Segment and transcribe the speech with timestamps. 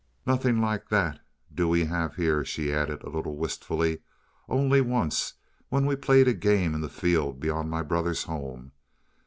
[0.25, 1.19] "Nothing like that
[1.53, 4.01] do we have here," she added, a little wistfully.
[4.49, 5.35] "Only once,
[5.69, 8.71] when we played a game in the field beyond my brother's home.